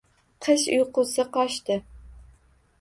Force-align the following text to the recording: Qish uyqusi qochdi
Qish 0.45 0.63
uyqusi 0.77 1.27
qochdi 1.37 1.79